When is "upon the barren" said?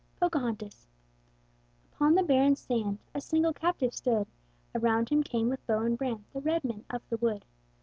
1.93-2.55